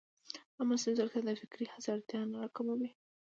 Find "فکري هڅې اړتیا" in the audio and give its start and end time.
1.41-2.19